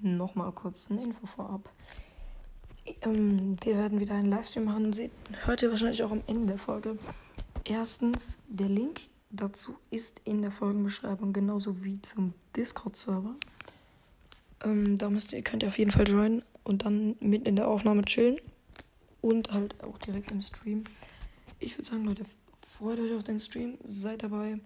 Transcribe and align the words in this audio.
nochmal 0.00 0.52
kurz 0.52 0.90
eine 0.90 1.02
Info 1.02 1.26
vorab. 1.26 1.70
Ähm, 3.02 3.56
wir 3.62 3.76
werden 3.76 4.00
wieder 4.00 4.14
einen 4.14 4.30
Livestream 4.30 4.64
machen. 4.64 4.92
Seht, 4.92 5.10
hört 5.44 5.62
ihr 5.62 5.70
wahrscheinlich 5.70 6.02
auch 6.02 6.10
am 6.10 6.22
Ende 6.26 6.46
der 6.46 6.58
Folge. 6.58 6.98
Erstens, 7.64 8.42
der 8.48 8.68
Link 8.68 9.02
dazu 9.30 9.76
ist 9.90 10.20
in 10.24 10.42
der 10.42 10.52
Folgenbeschreibung, 10.52 11.32
genauso 11.32 11.84
wie 11.84 12.00
zum 12.00 12.32
Discord-Server. 12.56 13.34
Ähm, 14.64 14.98
da 14.98 15.10
müsst 15.10 15.32
ihr, 15.32 15.42
könnt 15.42 15.62
ihr 15.62 15.68
auf 15.68 15.78
jeden 15.78 15.90
Fall 15.90 16.08
joinen 16.08 16.42
und 16.64 16.84
dann 16.84 17.16
mit 17.20 17.46
in 17.46 17.56
der 17.56 17.68
Aufnahme 17.68 18.02
chillen. 18.02 18.38
Und 19.20 19.52
halt 19.52 19.82
auch 19.82 19.98
direkt 19.98 20.30
im 20.30 20.40
Stream. 20.40 20.84
Ich 21.58 21.76
würde 21.76 21.90
sagen, 21.90 22.04
Leute, 22.04 22.24
freut 22.78 23.00
euch 23.00 23.12
auf 23.14 23.24
den 23.24 23.40
Stream. 23.40 23.76
Seid 23.84 24.22
dabei. 24.22 24.60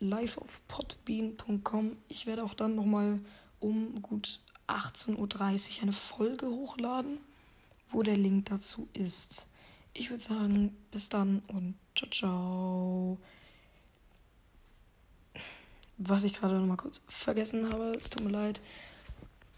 Live 0.00 0.38
auf 0.38 0.62
podbean.com. 0.66 1.96
Ich 2.08 2.26
werde 2.26 2.42
auch 2.42 2.54
dann 2.54 2.74
nochmal 2.74 3.20
um 3.60 4.00
gut 4.02 4.40
18.30 4.76 5.16
Uhr 5.18 5.82
eine 5.82 5.92
Folge 5.92 6.46
hochladen, 6.46 7.18
wo 7.90 8.02
der 8.02 8.16
Link 8.16 8.46
dazu 8.46 8.88
ist. 8.92 9.48
Ich 9.94 10.10
würde 10.10 10.24
sagen, 10.24 10.76
bis 10.90 11.08
dann 11.08 11.42
und 11.48 11.74
ciao, 11.94 12.10
ciao. 12.10 13.18
Was 15.98 16.24
ich 16.24 16.34
gerade 16.34 16.54
noch 16.54 16.66
mal 16.66 16.76
kurz 16.76 17.02
vergessen 17.08 17.72
habe, 17.72 17.96
es 17.96 18.10
tut 18.10 18.24
mir 18.24 18.30
leid, 18.30 18.60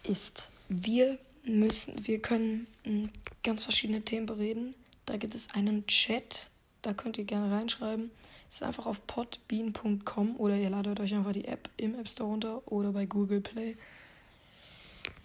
ist, 0.02 0.50
wir 0.68 1.18
müssen, 1.44 2.06
wir 2.06 2.20
können 2.20 2.66
hm, 2.82 3.10
ganz 3.42 3.62
verschiedene 3.62 4.02
Themen 4.02 4.26
bereden. 4.26 4.74
Da 5.06 5.16
gibt 5.16 5.34
es 5.34 5.50
einen 5.54 5.86
Chat, 5.86 6.48
da 6.82 6.92
könnt 6.92 7.18
ihr 7.18 7.24
gerne 7.24 7.50
reinschreiben. 7.50 8.10
Es 8.48 8.56
ist 8.56 8.62
einfach 8.62 8.86
auf 8.86 9.06
podbean.com 9.06 10.36
oder 10.36 10.56
ihr 10.56 10.70
ladet 10.70 11.00
euch 11.00 11.14
einfach 11.14 11.32
die 11.32 11.46
App 11.46 11.68
im 11.76 11.94
App 11.94 12.08
Store 12.08 12.30
runter 12.30 12.62
oder 12.70 12.92
bei 12.92 13.06
Google 13.06 13.40
Play. 13.40 13.76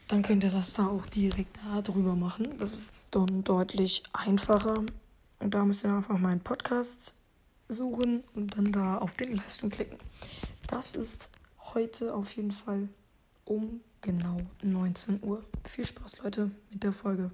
Dann 0.09 0.23
könnt 0.23 0.43
ihr 0.43 0.49
das 0.49 0.73
da 0.73 0.87
auch 0.87 1.05
direkt 1.05 1.59
da 1.63 1.83
drüber 1.83 2.15
machen. 2.15 2.57
Das 2.57 2.73
ist 2.73 3.09
dann 3.11 3.43
deutlich 3.43 4.01
einfacher. 4.11 4.83
Und 5.37 5.53
da 5.53 5.63
müsst 5.63 5.85
ihr 5.85 5.93
einfach 5.93 6.17
meinen 6.17 6.39
Podcast 6.39 7.13
suchen 7.67 8.23
und 8.33 8.57
dann 8.57 8.71
da 8.71 8.97
auf 8.97 9.13
den 9.17 9.35
Livestream 9.35 9.69
klicken. 9.69 9.99
Das 10.65 10.95
ist 10.95 11.29
heute 11.75 12.15
auf 12.15 12.35
jeden 12.35 12.51
Fall 12.51 12.89
um 13.45 13.81
genau 14.01 14.41
19 14.63 15.21
Uhr. 15.21 15.45
Viel 15.67 15.85
Spaß, 15.85 16.23
Leute, 16.23 16.49
mit 16.71 16.81
der 16.81 16.91
Folge. 16.91 17.29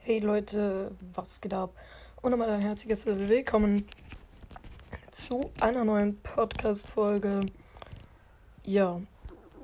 Hey 0.00 0.18
Leute, 0.18 0.90
was 1.14 1.40
geht 1.40 1.54
ab? 1.54 1.74
Und 2.20 2.32
nochmal 2.32 2.50
ein 2.50 2.60
herzliches 2.60 3.06
Willkommen 3.06 3.88
zu 5.10 5.50
einer 5.58 5.86
neuen 5.86 6.20
Podcast-Folge. 6.20 7.46
Ja, 8.62 9.00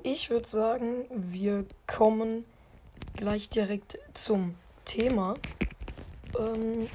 ich 0.03 0.29
würde 0.29 0.47
sagen, 0.47 1.05
wir 1.09 1.65
kommen 1.87 2.45
gleich 3.15 3.49
direkt 3.49 3.99
zum 4.13 4.55
Thema. 4.85 5.35
Ähm, 6.37 6.87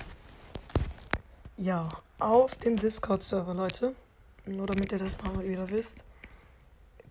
ja, 1.57 1.89
auf 2.19 2.55
dem 2.57 2.77
Discord-Server, 2.79 3.55
Leute. 3.55 3.95
Nur 4.45 4.67
damit 4.67 4.93
ihr 4.93 4.99
das 4.99 5.23
mal 5.23 5.47
wieder 5.47 5.71
wisst 5.71 6.05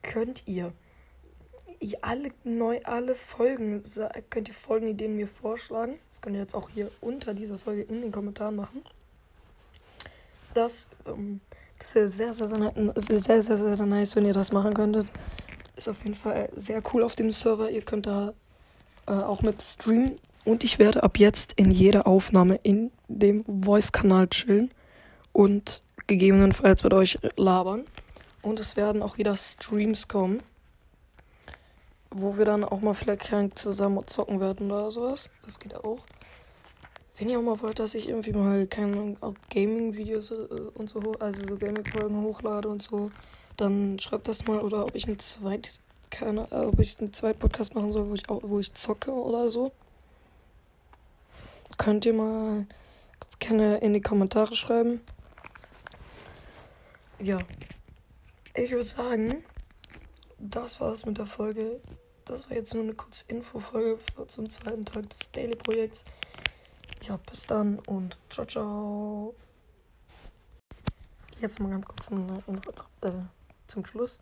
könnt 0.05 0.43
ihr 0.45 0.73
alle 2.01 2.29
neu 2.43 2.79
alle 2.83 3.15
Folgen 3.15 3.83
könnt 4.29 4.47
ihr 4.47 4.53
Folgenideen 4.53 5.15
mir 5.15 5.27
vorschlagen. 5.27 5.99
Das 6.09 6.21
könnt 6.21 6.35
ihr 6.35 6.41
jetzt 6.41 6.55
auch 6.55 6.69
hier 6.69 6.89
unter 7.01 7.33
dieser 7.33 7.59
Folge 7.59 7.83
in 7.83 8.01
den 8.01 8.11
Kommentaren 8.11 8.55
machen. 8.55 8.81
Das, 10.53 10.87
ähm, 11.05 11.41
das 11.77 11.93
wäre 11.95 12.07
sehr 12.07 12.33
sehr 12.33 12.47
sehr, 12.47 12.73
sehr, 13.19 13.41
sehr, 13.41 13.57
sehr, 13.57 13.77
sehr 13.77 13.85
nice, 13.85 14.15
wenn 14.15 14.25
ihr 14.25 14.33
das 14.33 14.51
machen 14.51 14.73
könntet. 14.73 15.11
Ist 15.75 15.87
auf 15.87 16.03
jeden 16.03 16.15
Fall 16.15 16.49
sehr 16.55 16.81
cool 16.93 17.03
auf 17.03 17.15
dem 17.15 17.31
Server. 17.31 17.69
Ihr 17.69 17.81
könnt 17.81 18.07
da 18.07 18.33
äh, 19.07 19.11
auch 19.11 19.41
mit 19.41 19.61
streamen. 19.61 20.19
Und 20.45 20.63
ich 20.63 20.77
werde 20.77 21.03
ab 21.03 21.17
jetzt 21.17 21.53
in 21.53 21.71
jeder 21.71 22.05
Aufnahme 22.05 22.59
in 22.61 22.91
dem 23.07 23.43
Voice-Kanal 23.45 24.27
chillen 24.27 24.71
und 25.31 25.81
gegebenenfalls 26.07 26.83
mit 26.83 26.93
euch 26.93 27.17
labern. 27.35 27.85
Und 28.43 28.59
es 28.59 28.77
werden 28.77 29.01
auch 29.01 29.17
wieder 29.17 29.35
Streams 29.35 30.07
kommen, 30.07 30.43
wo 32.11 32.37
wir 32.37 32.45
dann 32.45 32.63
auch 32.63 32.79
mal 32.81 32.93
vielleicht 32.93 33.27
zusammen 33.57 34.05
zocken 34.05 34.39
werden 34.39 34.71
oder 34.71 34.91
sowas. 34.91 35.31
Das 35.43 35.59
geht 35.59 35.75
auch. 35.75 35.99
Wenn 37.17 37.29
ihr 37.29 37.39
auch 37.39 37.43
mal 37.43 37.61
wollt, 37.61 37.79
dass 37.79 37.95
ich 37.95 38.09
irgendwie 38.09 38.33
mal 38.33 38.67
keine 38.67 39.15
Gaming-Videos 39.49 40.31
äh, 40.31 40.35
und 40.75 40.89
so, 40.89 40.99
also 41.19 41.47
so 41.47 41.57
Gaming-Folgen 41.57 42.21
hochlade 42.21 42.67
und 42.67 42.83
so, 42.83 43.09
dann 43.57 43.99
schreibt 43.99 44.27
das 44.27 44.45
mal 44.45 44.59
oder 44.59 44.83
ob 44.83 44.95
ich 44.95 45.07
einen 45.07 45.19
zweit, 45.19 45.79
keine, 46.09 46.47
äh, 46.51 46.65
ob 46.65 46.79
ich 46.79 46.99
einen 46.99 47.13
zweiten 47.13 47.39
Podcast 47.39 47.75
machen 47.75 47.91
soll, 47.91 48.09
wo 48.09 48.13
ich 48.15 48.29
auch, 48.29 48.41
wo 48.43 48.59
ich 48.59 48.73
zocke 48.73 49.11
oder 49.11 49.49
so. 49.49 49.71
Könnt 51.77 52.05
ihr 52.05 52.13
mal 52.13 52.67
gerne 53.39 53.77
in 53.77 53.93
die 53.93 54.01
Kommentare 54.01 54.55
schreiben. 54.55 55.01
Ja, 57.19 57.39
ich 58.53 58.71
würde 58.71 58.85
sagen, 58.85 59.43
das 60.37 60.79
war's 60.79 61.05
mit 61.05 61.17
der 61.17 61.25
Folge. 61.25 61.81
Das 62.25 62.49
war 62.49 62.57
jetzt 62.57 62.73
nur 62.73 62.83
eine 62.83 62.93
kurze 62.93 63.25
Infofolge 63.27 63.99
zum 64.27 64.49
zweiten 64.49 64.85
Tag 64.85 65.09
des 65.09 65.31
Daily-Projekts. 65.31 66.05
Ja, 67.03 67.17
bis 67.29 67.45
dann 67.45 67.79
und 67.79 68.17
ciao, 68.29 68.45
ciao. 68.45 69.35
Jetzt 71.39 71.59
mal 71.59 71.69
ganz 71.69 71.85
kurz 71.85 72.11
eine 72.11 72.41
Info 72.47 72.71
äh, 73.01 73.11
zum 73.75 73.85
Schluss. 73.85 74.19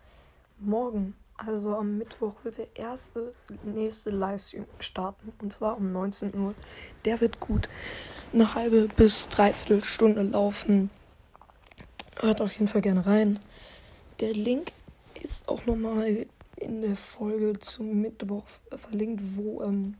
Morgen, 0.59 1.15
also 1.37 1.75
am 1.75 1.97
Mittwoch, 1.97 2.33
wird 2.43 2.57
der 2.57 2.75
erste 2.75 3.33
nächste 3.63 4.09
Livestream 4.09 4.65
starten. 4.79 5.31
Und 5.41 5.53
zwar 5.53 5.77
um 5.77 5.91
19 5.91 6.35
Uhr. 6.35 6.55
Der 7.05 7.21
wird 7.21 7.39
gut 7.39 7.69
eine 8.33 8.55
halbe 8.55 8.87
bis 8.87 9.29
dreiviertel 9.29 9.83
Stunde 9.83 10.23
laufen. 10.23 10.89
Hört 12.19 12.41
auf 12.41 12.53
jeden 12.53 12.67
Fall 12.67 12.81
gerne 12.81 13.05
rein. 13.05 13.39
Der 14.19 14.33
Link 14.33 14.71
ist 15.21 15.47
auch 15.47 15.65
nochmal 15.65 16.25
in 16.55 16.81
der 16.81 16.95
Folge 16.95 17.59
zum 17.59 18.01
Mittwoch 18.01 18.45
verlinkt, 18.75 19.21
wo, 19.35 19.61
ähm, 19.61 19.95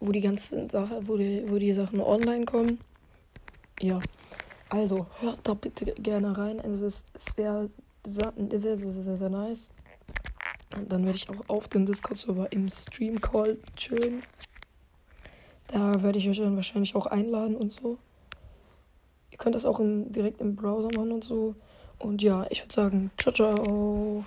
wo 0.00 0.12
die 0.12 0.20
ganzen 0.20 0.68
Sachen, 0.68 1.08
wo 1.08 1.16
die, 1.16 1.44
wo 1.48 1.58
die 1.58 1.72
Sachen 1.72 2.00
online 2.00 2.44
kommen. 2.44 2.78
Ja. 3.80 4.00
Also, 4.68 5.06
hört 5.20 5.40
da 5.42 5.54
bitte 5.54 5.84
gerne 5.84 6.36
rein. 6.36 6.60
Also 6.60 6.86
es, 6.86 7.04
es 7.14 7.36
wäre 7.36 7.68
sehr, 8.04 8.32
sehr, 8.58 8.76
sehr, 8.76 9.16
sehr 9.16 9.30
nice. 9.30 9.70
Und 10.76 10.90
dann 10.90 11.04
werde 11.04 11.16
ich 11.16 11.28
auch 11.30 11.48
auf 11.48 11.68
dem 11.68 11.86
Discord-Server 11.86 12.50
im 12.52 12.68
Stream-Call 12.68 13.58
chillen. 13.76 14.22
Da 15.68 16.02
werde 16.02 16.18
ich 16.18 16.28
euch 16.28 16.38
dann 16.38 16.56
wahrscheinlich 16.56 16.94
auch 16.94 17.06
einladen 17.06 17.56
und 17.56 17.72
so. 17.72 17.98
Ihr 19.30 19.38
könnt 19.38 19.54
das 19.54 19.64
auch 19.64 19.80
im, 19.80 20.12
direkt 20.12 20.40
im 20.40 20.56
Browser 20.56 20.90
machen 20.96 21.12
und 21.12 21.24
so. 21.24 21.54
Und 21.98 22.22
ja, 22.22 22.46
ich 22.50 22.62
würde 22.62 22.74
sagen, 22.74 23.10
ciao, 23.16 23.32
ciao. 23.32 24.24